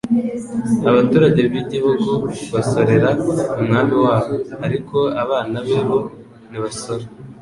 Abaturage 0.89 1.41
b'igihugu 1.51 2.11
basorera 2.53 3.09
umwami 3.59 3.95
wabo, 4.03 4.35
ariko 4.65 4.97
abana 5.23 5.57
be 5.65 5.77
bo 5.87 5.99
ntibasora. 6.49 7.05